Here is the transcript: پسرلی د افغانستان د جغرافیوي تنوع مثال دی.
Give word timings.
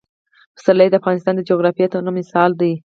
پسرلی 0.55 0.87
د 0.91 0.95
افغانستان 1.01 1.33
د 1.35 1.41
جغرافیوي 1.49 1.89
تنوع 1.91 2.13
مثال 2.19 2.51
دی. 2.61 2.73